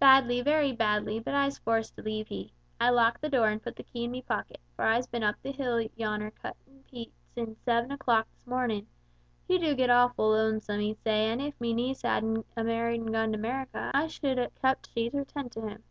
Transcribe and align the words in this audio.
"Badly, 0.00 0.40
very 0.42 0.72
badly, 0.72 1.20
but 1.20 1.32
I's 1.32 1.58
forced 1.58 1.94
to 1.94 2.02
leave 2.02 2.26
he. 2.26 2.52
I 2.80 2.90
lock 2.90 3.20
the 3.20 3.28
door 3.28 3.50
and 3.50 3.62
put 3.62 3.76
the 3.76 3.84
key 3.84 4.02
in 4.02 4.10
me 4.10 4.20
pocket, 4.20 4.58
for 4.74 4.84
I's 4.84 5.06
bin 5.06 5.22
up 5.22 5.36
the 5.40 5.52
hill 5.52 5.78
yonner 5.96 6.32
cuttin' 6.32 6.82
peat 6.90 7.12
sin 7.36 7.54
seven 7.64 7.92
o'clock 7.92 8.26
this 8.32 8.48
mornin'. 8.48 8.88
He 9.46 9.58
do 9.58 9.76
get 9.76 9.88
awfu' 9.88 10.22
lonesome, 10.22 10.80
he 10.80 10.94
say, 10.94 11.30
an' 11.30 11.40
if 11.40 11.60
me 11.60 11.72
niece 11.72 12.02
hadn't 12.02 12.46
a 12.56 12.64
married 12.64 13.02
and 13.02 13.12
gone 13.12 13.30
to 13.30 13.38
'Merica, 13.38 13.92
I 13.94 14.08
should 14.08 14.38
have 14.38 14.56
kept 14.56 14.90
she 14.92 15.08
to 15.08 15.24
tend 15.24 15.54
him." 15.54 15.84